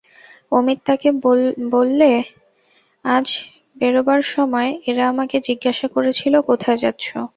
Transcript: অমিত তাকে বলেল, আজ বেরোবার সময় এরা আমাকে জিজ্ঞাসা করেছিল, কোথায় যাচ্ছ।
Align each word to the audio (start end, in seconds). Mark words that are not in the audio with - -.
অমিত 0.51 0.79
তাকে 0.87 1.09
বলেল, 1.71 2.01
আজ 3.05 3.27
বেরোবার 3.77 4.21
সময় 4.33 4.69
এরা 4.89 5.03
আমাকে 5.07 5.37
জিজ্ঞাসা 5.47 5.87
করেছিল, 5.95 6.33
কোথায় 6.49 6.79
যাচ্ছ। 6.83 7.07